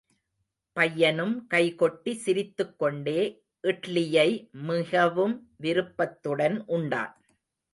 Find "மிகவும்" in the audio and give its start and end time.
4.51-5.35